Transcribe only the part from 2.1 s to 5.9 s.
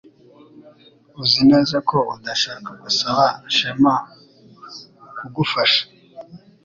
udashaka gusaba Shema kugufasha